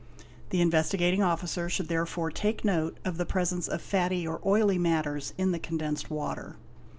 The 0.49 0.61
Investigating 0.61 1.21
Officer 1.21 1.69
should 1.69 1.87
therefore 1.87 2.31
take 2.31 2.65
note 2.65 2.97
of 3.05 3.17
the 3.17 3.25
presence 3.27 3.67
of 3.67 3.83
fatty 3.83 4.25
or 4.27 4.41
oily 4.43 4.79
matters 4.79 5.35
in 5.37 5.51
the 5.51 5.59
condensed 5.59 6.09
water. 6.09 6.55